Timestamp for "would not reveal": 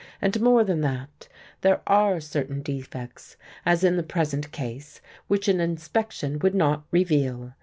6.39-7.53